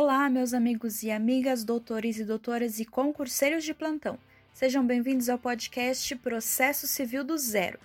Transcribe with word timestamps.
Olá, 0.00 0.30
meus 0.30 0.54
amigos 0.54 1.02
e 1.02 1.10
amigas, 1.10 1.64
doutores 1.64 2.20
e 2.20 2.24
doutoras 2.24 2.78
e 2.78 2.84
concurseiros 2.84 3.64
de 3.64 3.74
plantão. 3.74 4.16
Sejam 4.52 4.86
bem-vindos 4.86 5.28
ao 5.28 5.36
podcast 5.36 6.14
Processo 6.14 6.86
Civil 6.86 7.24
do 7.24 7.36
Zero. 7.36 7.80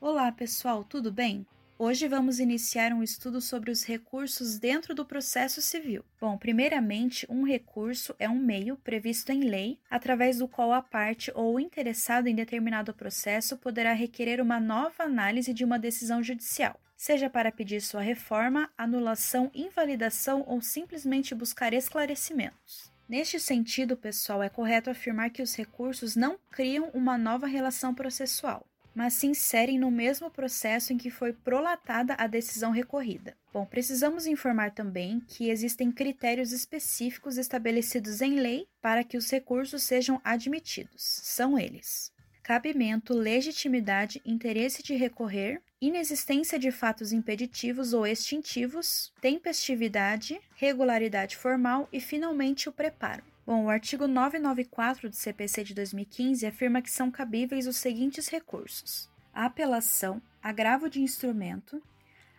Olá, 0.00 0.30
pessoal, 0.30 0.84
tudo 0.84 1.10
bem? 1.10 1.44
Hoje 1.76 2.06
vamos 2.06 2.38
iniciar 2.38 2.92
um 2.92 3.02
estudo 3.02 3.40
sobre 3.40 3.72
os 3.72 3.82
recursos 3.82 4.56
dentro 4.56 4.94
do 4.94 5.04
processo 5.04 5.60
civil. 5.60 6.04
Bom, 6.20 6.38
primeiramente, 6.38 7.26
um 7.28 7.42
recurso 7.44 8.14
é 8.20 8.28
um 8.28 8.38
meio 8.38 8.76
previsto 8.76 9.32
em 9.32 9.40
lei 9.40 9.80
através 9.90 10.38
do 10.38 10.46
qual 10.46 10.72
a 10.72 10.80
parte 10.80 11.32
ou 11.34 11.56
o 11.56 11.60
interessado 11.60 12.28
em 12.28 12.36
determinado 12.36 12.94
processo 12.94 13.56
poderá 13.56 13.94
requerer 13.94 14.40
uma 14.40 14.60
nova 14.60 15.02
análise 15.02 15.52
de 15.52 15.64
uma 15.64 15.76
decisão 15.76 16.22
judicial 16.22 16.78
seja 16.96 17.28
para 17.28 17.52
pedir 17.52 17.80
sua 17.80 18.00
reforma, 18.00 18.70
anulação, 18.76 19.50
invalidação 19.54 20.44
ou 20.46 20.60
simplesmente 20.60 21.34
buscar 21.34 21.72
esclarecimentos. 21.72 22.92
Neste 23.08 23.38
sentido, 23.38 23.96
pessoal, 23.96 24.42
é 24.42 24.48
correto 24.48 24.88
afirmar 24.88 25.30
que 25.30 25.42
os 25.42 25.54
recursos 25.54 26.16
não 26.16 26.38
criam 26.50 26.90
uma 26.94 27.18
nova 27.18 27.46
relação 27.46 27.94
processual, 27.94 28.66
mas 28.94 29.12
se 29.14 29.26
inserem 29.26 29.78
no 29.78 29.90
mesmo 29.90 30.30
processo 30.30 30.92
em 30.92 30.96
que 30.96 31.10
foi 31.10 31.32
prolatada 31.32 32.14
a 32.14 32.26
decisão 32.26 32.70
recorrida. 32.70 33.36
Bom, 33.52 33.66
precisamos 33.66 34.26
informar 34.26 34.70
também 34.70 35.20
que 35.20 35.50
existem 35.50 35.92
critérios 35.92 36.50
específicos 36.50 37.36
estabelecidos 37.36 38.22
em 38.22 38.40
lei 38.40 38.66
para 38.80 39.04
que 39.04 39.18
os 39.18 39.30
recursos 39.30 39.82
sejam 39.82 40.20
admitidos. 40.24 41.02
São 41.02 41.58
eles: 41.58 42.10
cabimento, 42.44 43.14
legitimidade, 43.14 44.20
interesse 44.22 44.82
de 44.82 44.94
recorrer, 44.94 45.62
inexistência 45.80 46.58
de 46.58 46.70
fatos 46.70 47.10
impeditivos 47.10 47.94
ou 47.94 48.06
extintivos, 48.06 49.10
tempestividade, 49.18 50.38
regularidade 50.54 51.38
formal 51.38 51.88
e, 51.90 52.00
finalmente, 52.00 52.68
o 52.68 52.72
preparo. 52.72 53.24
Bom, 53.46 53.64
o 53.64 53.70
artigo 53.70 54.06
994 54.06 55.08
do 55.08 55.16
CPC 55.16 55.64
de 55.64 55.74
2015 55.74 56.46
afirma 56.46 56.82
que 56.82 56.90
são 56.90 57.10
cabíveis 57.10 57.66
os 57.66 57.78
seguintes 57.78 58.28
recursos: 58.28 59.10
apelação, 59.32 60.20
agravo 60.42 60.90
de 60.90 61.00
instrumento, 61.00 61.82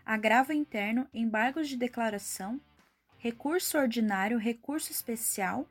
agravo 0.06 0.54
interno, 0.54 1.08
embargos 1.12 1.68
de 1.68 1.76
declaração, 1.76 2.62
recurso 3.18 3.76
ordinário, 3.76 4.38
recurso 4.38 4.92
especial, 4.92 5.68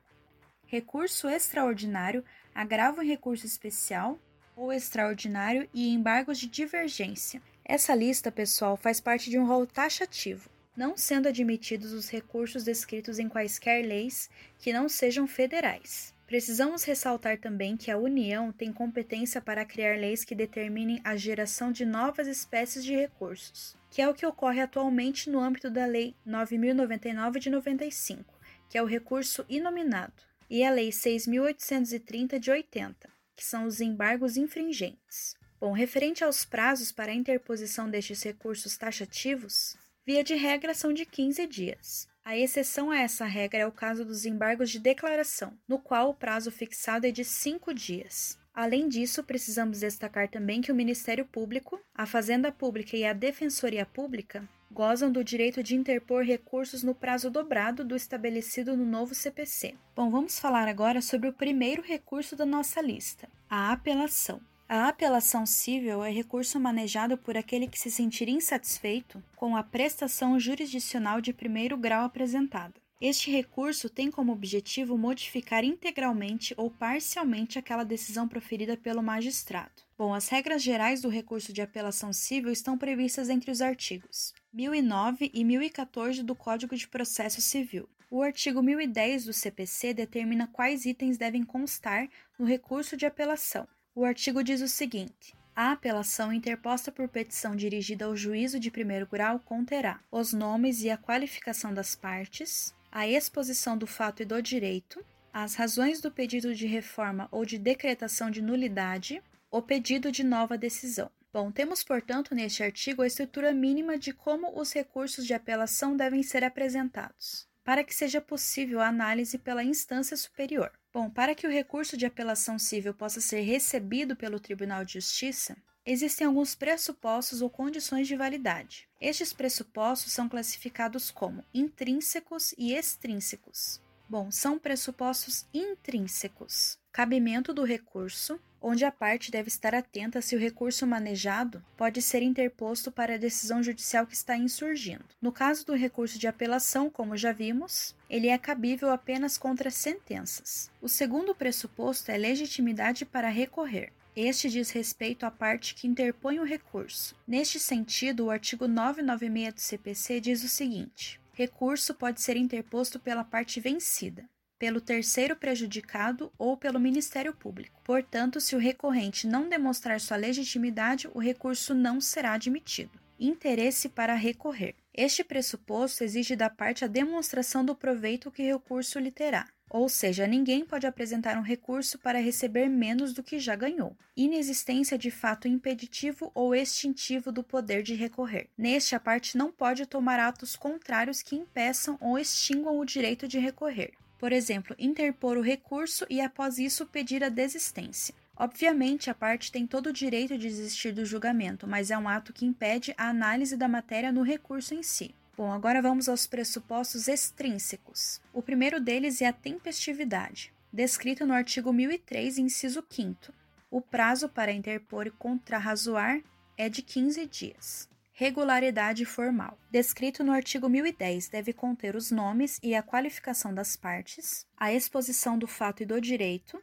recurso 0.66 1.28
extraordinário, 1.28 2.24
agravo 2.55 3.02
em 3.02 3.08
recurso 3.08 3.44
especial 3.44 4.19
ou 4.56 4.72
extraordinário 4.72 5.69
e 5.74 5.88
embargos 5.92 6.38
de 6.38 6.47
divergência, 6.47 7.42
essa 7.64 7.94
lista, 7.94 8.30
pessoal, 8.30 8.77
faz 8.77 9.00
parte 9.00 9.30
de 9.30 9.38
um 9.38 9.46
rol 9.46 9.66
taxativo, 9.66 10.50
não 10.77 10.96
sendo 10.96 11.28
admitidos 11.28 11.92
os 11.92 12.11
recursos 12.11 12.62
descritos 12.62 13.19
em 13.19 13.28
quaisquer 13.28 13.84
leis 13.84 14.28
que 14.58 14.72
não 14.72 14.86
sejam 14.86 15.27
federais. 15.27 16.12
Precisamos 16.27 16.84
ressaltar 16.84 17.38
também 17.38 17.77
que 17.77 17.91
a 17.91 17.96
União 17.96 18.52
tem 18.52 18.72
competência 18.72 19.41
para 19.41 19.64
criar 19.64 19.98
leis 19.98 20.24
que 20.24 20.34
determinem 20.34 21.00
a 21.05 21.16
geração 21.16 21.72
de 21.72 21.84
novas 21.84 22.27
espécies 22.27 22.84
de 22.84 22.94
recursos, 22.94 23.77
que 23.91 24.02
é 24.02 24.08
o 24.08 24.14
que 24.14 24.27
ocorre 24.27 24.61
atualmente 24.61 25.30
no 25.30 25.39
âmbito 25.41 25.70
da 25.70 25.86
Lei 25.86 26.14
9099 26.24 27.41
de 27.41 27.50
95, 27.50 28.34
que 28.68 28.77
é 28.77 28.83
o 28.83 28.86
recurso 28.86 29.44
inominado, 29.48 30.22
e 30.48 30.62
a 30.62 30.70
Lei 30.70 30.92
6830 30.92 32.38
de 32.38 32.50
80, 32.50 33.08
que 33.36 33.44
são 33.44 33.66
os 33.66 33.80
embargos 33.80 34.36
infringentes. 34.36 35.34
Bom, 35.60 35.72
referente 35.72 36.22
aos 36.22 36.44
prazos 36.44 36.92
para 36.92 37.12
a 37.12 37.14
interposição 37.14 37.88
destes 37.88 38.22
recursos 38.22 38.76
taxativos, 38.76 39.76
via 40.06 40.22
de 40.22 40.34
regra 40.34 40.74
são 40.74 40.92
de 40.92 41.06
15 41.06 41.46
dias. 41.46 42.08
A 42.24 42.36
exceção 42.36 42.90
a 42.90 42.98
essa 42.98 43.24
regra 43.24 43.60
é 43.60 43.66
o 43.66 43.72
caso 43.72 44.04
dos 44.04 44.24
embargos 44.24 44.70
de 44.70 44.78
declaração, 44.78 45.58
no 45.68 45.78
qual 45.78 46.10
o 46.10 46.14
prazo 46.14 46.50
fixado 46.50 47.06
é 47.06 47.10
de 47.10 47.24
5 47.24 47.72
dias. 47.74 48.38
Além 48.54 48.88
disso, 48.88 49.24
precisamos 49.24 49.80
destacar 49.80 50.28
também 50.28 50.60
que 50.60 50.70
o 50.70 50.74
Ministério 50.74 51.24
Público, 51.24 51.80
a 51.94 52.06
Fazenda 52.06 52.52
Pública 52.52 52.96
e 52.96 53.04
a 53.04 53.12
Defensoria 53.12 53.84
Pública 53.84 54.48
gozam 54.74 55.12
do 55.12 55.23
direito 55.23 55.62
de 55.62 55.77
interpor 55.77 56.24
recursos 56.24 56.83
no 56.83 56.96
prazo 56.96 57.30
dobrado 57.30 57.85
do 57.85 57.95
estabelecido 57.95 58.77
no 58.77 58.85
novo 58.85 59.14
CPC. 59.14 59.77
Bom, 59.95 60.11
vamos 60.11 60.36
falar 60.40 60.67
agora 60.67 61.01
sobre 61.01 61.29
o 61.29 61.33
primeiro 61.33 61.80
recurso 61.80 62.35
da 62.35 62.45
nossa 62.45 62.83
lista, 62.83 63.29
a 63.48 63.70
apelação. 63.70 64.40
A 64.68 64.89
apelação 64.89 65.46
civil 65.46 66.02
é 66.02 66.11
recurso 66.11 66.58
manejado 66.58 67.17
por 67.17 67.36
aquele 67.36 67.68
que 67.68 67.79
se 67.79 67.89
sentir 67.89 68.29
insatisfeito 68.29 69.23
com 69.36 69.55
a 69.55 69.63
prestação 69.63 70.40
jurisdicional 70.40 71.20
de 71.20 71.33
primeiro 71.33 71.77
grau 71.77 72.05
apresentada. 72.05 72.74
Este 73.01 73.30
recurso 73.30 73.89
tem 73.89 74.11
como 74.11 74.33
objetivo 74.33 74.98
modificar 74.98 75.63
integralmente 75.63 76.52
ou 76.57 76.68
parcialmente 76.68 77.61
aquela 77.61 77.84
decisão 77.84 78.27
proferida 78.27 78.77
pelo 78.77 79.02
magistrado. 79.02 79.83
Bom, 79.96 80.13
as 80.13 80.29
regras 80.29 80.63
gerais 80.63 81.01
do 81.01 81.08
recurso 81.08 81.52
de 81.52 81.63
apelação 81.63 82.13
civil 82.13 82.51
estão 82.51 82.77
previstas 82.77 83.29
entre 83.29 83.52
os 83.52 83.61
artigos 83.61 84.34
1009 84.54 85.32
e 85.34 85.42
1014 85.42 86.22
do 86.22 86.32
Código 86.32 86.76
de 86.76 86.86
Processo 86.86 87.42
Civil. 87.42 87.88
O 88.08 88.22
artigo 88.22 88.62
1010 88.62 89.24
do 89.24 89.32
CPC 89.32 89.92
determina 89.92 90.46
quais 90.46 90.86
itens 90.86 91.18
devem 91.18 91.42
constar 91.42 92.08
no 92.38 92.46
recurso 92.46 92.96
de 92.96 93.04
apelação. 93.04 93.66
O 93.96 94.04
artigo 94.04 94.44
diz 94.44 94.60
o 94.60 94.68
seguinte: 94.68 95.34
a 95.56 95.72
apelação 95.72 96.32
interposta 96.32 96.92
por 96.92 97.08
petição 97.08 97.56
dirigida 97.56 98.04
ao 98.04 98.16
juízo 98.16 98.60
de 98.60 98.70
primeiro 98.70 99.08
grau 99.08 99.40
conterá 99.40 99.98
os 100.08 100.32
nomes 100.32 100.84
e 100.84 100.90
a 100.90 100.96
qualificação 100.96 101.74
das 101.74 101.96
partes, 101.96 102.72
a 102.92 103.08
exposição 103.08 103.76
do 103.76 103.88
fato 103.88 104.22
e 104.22 104.24
do 104.24 104.40
direito, 104.40 105.04
as 105.32 105.56
razões 105.56 106.00
do 106.00 106.12
pedido 106.12 106.54
de 106.54 106.68
reforma 106.68 107.26
ou 107.32 107.44
de 107.44 107.58
decretação 107.58 108.30
de 108.30 108.40
nulidade, 108.40 109.20
o 109.50 109.60
pedido 109.60 110.12
de 110.12 110.22
nova 110.22 110.56
decisão. 110.56 111.10
Bom, 111.34 111.50
temos, 111.50 111.83
portanto, 111.83 112.33
neste 112.33 112.62
artigo 112.62 113.02
a 113.02 113.08
estrutura 113.08 113.52
mínima 113.52 113.98
de 113.98 114.12
como 114.12 114.56
os 114.56 114.72
recursos 114.72 115.27
de 115.27 115.34
apelação 115.34 115.96
devem 115.96 116.22
ser 116.22 116.45
apresentados, 116.45 117.48
para 117.64 117.83
que 117.83 117.92
seja 117.92 118.20
possível 118.20 118.80
a 118.80 118.86
análise 118.86 119.36
pela 119.36 119.64
instância 119.64 120.17
superior. 120.17 120.70
Bom, 120.92 121.11
para 121.11 121.34
que 121.34 121.45
o 121.45 121.50
recurso 121.50 121.96
de 121.96 122.06
apelação 122.06 122.56
civil 122.56 122.95
possa 122.95 123.20
ser 123.20 123.40
recebido 123.40 124.14
pelo 124.14 124.39
Tribunal 124.39 124.84
de 124.84 124.92
Justiça, 124.92 125.56
existem 125.84 126.24
alguns 126.24 126.55
pressupostos 126.55 127.42
ou 127.42 127.51
condições 127.51 128.06
de 128.06 128.14
validade. 128.14 128.88
Estes 129.00 129.32
pressupostos 129.32 130.12
são 130.12 130.28
classificados 130.28 131.11
como 131.11 131.43
intrínsecos 131.52 132.55
e 132.56 132.75
extrínsecos. 132.75 133.82
Bom, 134.08 134.31
são 134.31 134.56
pressupostos 134.56 135.46
intrínsecos: 135.52 136.78
cabimento 136.93 137.52
do 137.52 137.64
recurso, 137.64 138.38
onde 138.67 138.82
a 138.82 138.91
parte 138.91 139.31
deve 139.31 139.49
estar 139.49 139.75
atenta 139.75 140.23
se 140.23 140.35
o 140.35 140.38
recurso 140.38 140.87
manejado 140.87 141.62
pode 141.76 142.00
ser 142.00 142.23
interposto 142.23 142.91
para 142.91 143.14
a 143.14 143.19
decisão 143.19 143.62
judicial 143.62 144.06
que 144.06 144.14
está 144.14 144.38
insurgindo. 144.38 145.05
No 145.20 145.31
caso 145.31 145.67
do 145.67 145.75
recurso 145.75 146.19
de 146.19 146.26
apelação, 146.26 146.88
como 146.88 147.14
já 147.14 147.31
vimos, 147.31 147.94
ele 148.08 148.29
é 148.29 148.38
cabível 148.38 148.91
apenas 148.91 149.37
contra 149.37 149.70
sentenças. 149.70 150.70
O 150.81 150.88
segundo 150.88 151.35
pressuposto 151.35 152.11
é 152.11 152.17
legitimidade 152.17 153.05
para 153.05 153.29
recorrer. 153.29 153.93
Este 154.17 154.49
diz 154.49 154.70
respeito 154.70 155.26
à 155.26 155.31
parte 155.31 155.75
que 155.75 155.87
interpõe 155.87 156.38
o 156.38 156.44
recurso. 156.44 157.14
Neste 157.29 157.61
sentido, 157.61 158.26
o 158.26 158.31
artigo 158.31 158.67
996 158.67 159.55
do 159.55 159.61
CPC 159.61 160.20
diz 160.20 160.43
o 160.43 160.49
seguinte: 160.49 161.20
recurso 161.35 161.93
pode 161.93 162.23
ser 162.23 162.38
interposto 162.38 162.99
pela 162.99 163.25
parte 163.25 163.61
vencida 163.61 164.25
pelo 164.64 164.81
terceiro 164.81 165.37
prejudicado 165.37 166.32
ou 166.38 166.56
pelo 166.56 166.81
Ministério 166.81 167.35
Público. 167.35 167.82
Portanto, 167.85 168.41
se 168.41 168.56
o 168.56 168.58
recorrente 168.58 169.26
não 169.26 169.47
demonstrar 169.47 170.00
sua 170.00 170.17
legitimidade, 170.17 171.06
o 171.12 171.19
recurso 171.19 171.75
não 171.75 172.00
será 172.00 172.32
admitido. 172.32 172.99
Interesse 173.20 173.90
para 173.90 174.14
recorrer. 174.14 174.75
Este 174.94 175.22
pressuposto 175.22 176.02
exige 176.02 176.34
da 176.34 176.49
parte 176.49 176.82
a 176.82 176.88
demonstração 176.88 177.62
do 177.62 177.76
proveito 177.76 178.31
que 178.31 178.50
o 178.50 178.56
recurso 178.56 178.99
lhe 178.99 179.11
terá. 179.11 179.46
Ou 179.69 179.87
seja, 179.87 180.26
ninguém 180.26 180.64
pode 180.64 180.87
apresentar 180.87 181.37
um 181.37 181.43
recurso 181.43 181.99
para 181.99 182.19
receber 182.19 182.67
menos 182.67 183.12
do 183.12 183.22
que 183.22 183.38
já 183.38 183.55
ganhou. 183.55 183.94
Inexistência 184.17 184.96
de 184.96 185.10
fato 185.10 185.46
impeditivo 185.46 186.32
ou 186.34 186.55
extintivo 186.55 187.31
do 187.31 187.44
poder 187.44 187.82
de 187.82 187.93
recorrer. 187.93 188.49
Neste, 188.56 188.94
a 188.94 189.00
parte 189.00 189.37
não 189.37 189.52
pode 189.52 189.84
tomar 189.84 190.19
atos 190.19 190.56
contrários 190.56 191.20
que 191.20 191.37
impeçam 191.37 191.99
ou 192.00 192.19
extinguam 192.19 192.78
o 192.78 192.84
direito 192.87 193.28
de 193.28 193.38
recorrer. 193.38 193.93
Por 194.24 194.32
exemplo, 194.32 194.74
interpor 194.78 195.36
o 195.36 195.42
recurso 195.42 196.06
e 196.08 196.18
após 196.18 196.56
isso 196.58 196.86
pedir 196.86 197.22
a 197.22 197.28
desistência. 197.28 198.14
Obviamente, 198.34 199.10
a 199.10 199.14
parte 199.14 199.52
tem 199.52 199.66
todo 199.66 199.88
o 199.88 199.92
direito 199.92 200.38
de 200.38 200.48
desistir 200.48 200.92
do 200.92 201.04
julgamento, 201.04 201.66
mas 201.66 201.90
é 201.90 201.98
um 201.98 202.08
ato 202.08 202.32
que 202.32 202.46
impede 202.46 202.94
a 202.96 203.10
análise 203.10 203.54
da 203.54 203.68
matéria 203.68 204.10
no 204.10 204.22
recurso 204.22 204.72
em 204.72 204.82
si. 204.82 205.14
Bom, 205.36 205.52
agora 205.52 205.82
vamos 205.82 206.08
aos 206.08 206.26
pressupostos 206.26 207.06
extrínsecos. 207.06 208.18
O 208.32 208.40
primeiro 208.40 208.80
deles 208.80 209.20
é 209.20 209.26
a 209.26 209.32
tempestividade, 209.34 210.54
descrito 210.72 211.26
no 211.26 211.34
artigo 211.34 211.70
1003, 211.70 212.38
inciso 212.38 212.82
5. 212.88 213.30
O 213.70 213.82
prazo 213.82 214.26
para 214.26 214.50
interpor 214.50 215.06
e 215.06 215.10
contrarrazoar 215.10 216.22
é 216.56 216.70
de 216.70 216.80
15 216.80 217.26
dias. 217.26 217.94
Regularidade 218.16 219.05
formal. 219.05 219.58
Descrito 219.69 220.22
no 220.22 220.31
artigo 220.31 220.69
1010, 220.69 221.28
deve 221.31 221.52
conter 221.52 221.96
os 221.96 222.12
nomes 222.12 222.61
e 222.62 222.72
a 222.72 222.81
qualificação 222.81 223.52
das 223.52 223.76
partes, 223.76 224.46
a 224.56 224.72
exposição 224.72 225.37
do 225.37 225.49
fato 225.49 225.82
e 225.82 225.87
do 225.87 226.00
direito, 226.00 226.62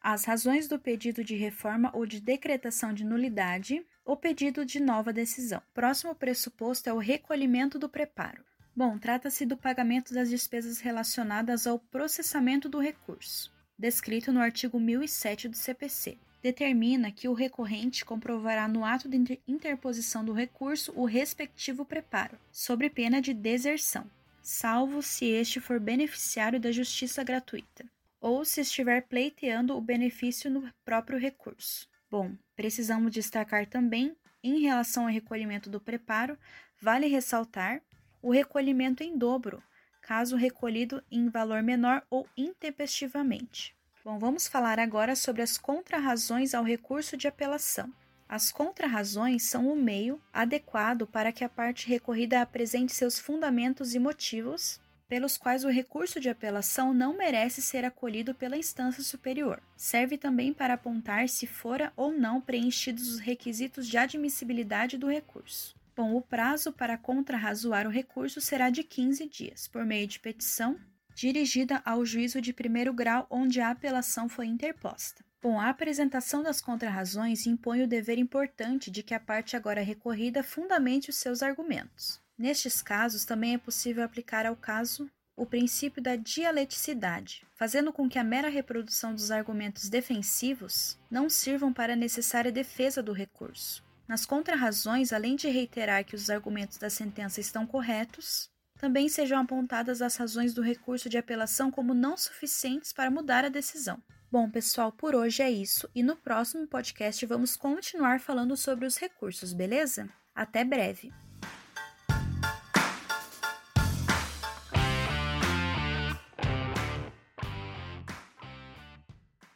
as 0.00 0.24
razões 0.24 0.66
do 0.66 0.80
pedido 0.80 1.22
de 1.22 1.36
reforma 1.36 1.92
ou 1.94 2.04
de 2.04 2.20
decretação 2.20 2.92
de 2.92 3.04
nulidade, 3.04 3.86
ou 4.04 4.16
pedido 4.16 4.64
de 4.64 4.80
nova 4.80 5.12
decisão. 5.12 5.62
Próximo 5.72 6.16
pressuposto 6.16 6.90
é 6.90 6.92
o 6.92 6.98
recolhimento 6.98 7.78
do 7.78 7.88
preparo. 7.88 8.44
Bom, 8.74 8.98
trata-se 8.98 9.46
do 9.46 9.56
pagamento 9.56 10.12
das 10.12 10.28
despesas 10.28 10.80
relacionadas 10.80 11.64
ao 11.64 11.78
processamento 11.78 12.68
do 12.68 12.80
recurso, 12.80 13.52
descrito 13.78 14.32
no 14.32 14.40
artigo 14.40 14.80
1007 14.80 15.48
do 15.48 15.56
CPC 15.56 16.18
determina 16.42 17.12
que 17.12 17.28
o 17.28 17.32
recorrente 17.32 18.04
comprovará 18.04 18.66
no 18.66 18.84
ato 18.84 19.08
de 19.08 19.40
interposição 19.46 20.24
do 20.24 20.32
recurso 20.32 20.92
o 20.96 21.04
respectivo 21.04 21.84
preparo, 21.84 22.36
sob 22.50 22.90
pena 22.90 23.22
de 23.22 23.32
deserção, 23.32 24.10
salvo 24.42 25.02
se 25.02 25.26
este 25.26 25.60
for 25.60 25.78
beneficiário 25.78 26.58
da 26.58 26.72
justiça 26.72 27.22
gratuita, 27.22 27.84
ou 28.20 28.44
se 28.44 28.60
estiver 28.60 29.02
pleiteando 29.02 29.76
o 29.76 29.80
benefício 29.80 30.50
no 30.50 30.68
próprio 30.84 31.18
recurso. 31.18 31.88
Bom, 32.10 32.32
precisamos 32.56 33.12
destacar 33.12 33.66
também, 33.66 34.16
em 34.42 34.60
relação 34.60 35.04
ao 35.04 35.12
recolhimento 35.12 35.70
do 35.70 35.80
preparo, 35.80 36.36
vale 36.80 37.06
ressaltar 37.06 37.80
o 38.20 38.32
recolhimento 38.32 39.04
em 39.04 39.16
dobro, 39.16 39.62
caso 40.00 40.34
recolhido 40.34 41.02
em 41.10 41.28
valor 41.28 41.62
menor 41.62 42.04
ou 42.10 42.28
intempestivamente. 42.36 43.74
Bom, 44.04 44.18
vamos 44.18 44.48
falar 44.48 44.80
agora 44.80 45.14
sobre 45.14 45.42
as 45.42 45.56
contrarrazões 45.56 46.54
ao 46.54 46.64
recurso 46.64 47.16
de 47.16 47.28
apelação. 47.28 47.88
As 48.28 48.50
contrarrazões 48.50 49.44
são 49.44 49.68
o 49.72 49.76
meio 49.76 50.20
adequado 50.32 51.06
para 51.06 51.30
que 51.30 51.44
a 51.44 51.48
parte 51.48 51.88
recorrida 51.88 52.42
apresente 52.42 52.92
seus 52.92 53.20
fundamentos 53.20 53.94
e 53.94 54.00
motivos 54.00 54.80
pelos 55.08 55.36
quais 55.36 55.62
o 55.62 55.68
recurso 55.68 56.18
de 56.18 56.28
apelação 56.28 56.92
não 56.92 57.16
merece 57.16 57.62
ser 57.62 57.84
acolhido 57.84 58.34
pela 58.34 58.56
instância 58.56 59.04
superior. 59.04 59.62
Serve 59.76 60.18
também 60.18 60.52
para 60.52 60.74
apontar 60.74 61.28
se 61.28 61.46
fora 61.46 61.92
ou 61.94 62.10
não 62.10 62.40
preenchidos 62.40 63.06
os 63.08 63.20
requisitos 63.20 63.86
de 63.86 63.98
admissibilidade 63.98 64.98
do 64.98 65.06
recurso. 65.06 65.76
Bom, 65.94 66.16
o 66.16 66.22
prazo 66.22 66.72
para 66.72 66.98
contrarrazoar 66.98 67.86
o 67.86 67.90
recurso 67.90 68.40
será 68.40 68.68
de 68.68 68.82
15 68.82 69.28
dias, 69.28 69.68
por 69.68 69.84
meio 69.84 70.08
de 70.08 70.18
petição 70.18 70.76
dirigida 71.14 71.82
ao 71.84 72.04
juízo 72.04 72.40
de 72.40 72.52
primeiro 72.52 72.92
grau 72.92 73.26
onde 73.30 73.60
a 73.60 73.70
apelação 73.70 74.28
foi 74.28 74.46
interposta. 74.46 75.24
Bom, 75.42 75.58
a 75.58 75.68
apresentação 75.68 76.42
das 76.42 76.60
contrarrazões 76.60 77.46
impõe 77.46 77.82
o 77.82 77.88
dever 77.88 78.16
importante 78.16 78.90
de 78.90 79.02
que 79.02 79.12
a 79.12 79.18
parte 79.18 79.56
agora 79.56 79.82
recorrida 79.82 80.42
fundamente 80.42 81.10
os 81.10 81.16
seus 81.16 81.42
argumentos. 81.42 82.20
Nestes 82.38 82.80
casos, 82.80 83.24
também 83.24 83.54
é 83.54 83.58
possível 83.58 84.04
aplicar 84.04 84.46
ao 84.46 84.54
caso 84.54 85.10
o 85.36 85.44
princípio 85.44 86.02
da 86.02 86.14
dialeticidade, 86.14 87.44
fazendo 87.56 87.92
com 87.92 88.08
que 88.08 88.18
a 88.18 88.24
mera 88.24 88.48
reprodução 88.48 89.14
dos 89.14 89.30
argumentos 89.30 89.88
defensivos 89.88 90.96
não 91.10 91.28
sirvam 91.28 91.72
para 91.72 91.94
a 91.94 91.96
necessária 91.96 92.52
defesa 92.52 93.02
do 93.02 93.12
recurso. 93.12 93.82
Nas 94.06 94.26
contrarrazões, 94.26 95.12
além 95.12 95.36
de 95.36 95.48
reiterar 95.48 96.04
que 96.04 96.14
os 96.14 96.28
argumentos 96.28 96.76
da 96.76 96.90
sentença 96.90 97.40
estão 97.40 97.66
corretos, 97.66 98.50
também 98.82 99.08
sejam 99.08 99.38
apontadas 99.38 100.02
as 100.02 100.16
razões 100.16 100.52
do 100.52 100.60
recurso 100.60 101.08
de 101.08 101.16
apelação 101.16 101.70
como 101.70 101.94
não 101.94 102.16
suficientes 102.16 102.92
para 102.92 103.12
mudar 103.12 103.44
a 103.44 103.48
decisão. 103.48 104.02
Bom, 104.28 104.50
pessoal, 104.50 104.90
por 104.90 105.14
hoje 105.14 105.40
é 105.40 105.48
isso 105.48 105.88
e 105.94 106.02
no 106.02 106.16
próximo 106.16 106.66
podcast 106.66 107.24
vamos 107.24 107.56
continuar 107.56 108.18
falando 108.18 108.56
sobre 108.56 108.84
os 108.84 108.96
recursos, 108.96 109.52
beleza? 109.52 110.08
Até 110.34 110.64
breve! 110.64 111.12